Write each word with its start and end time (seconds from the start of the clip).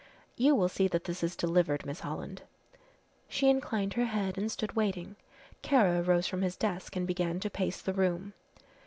"You 0.35 0.55
will 0.55 0.67
see 0.67 0.87
that 0.87 1.03
this 1.03 1.21
is 1.21 1.35
delivered, 1.35 1.85
Miss 1.85 1.99
Holland." 1.99 2.41
She 3.29 3.51
inclined 3.51 3.93
her 3.93 4.05
head 4.05 4.35
and 4.35 4.51
stood 4.51 4.75
waiting. 4.75 5.15
Kara 5.61 6.01
rose 6.01 6.25
from 6.25 6.41
his 6.41 6.55
desk 6.57 6.95
and 6.95 7.05
began 7.05 7.39
to 7.39 7.51
pace 7.51 7.79
the 7.79 7.93
room. 7.93 8.33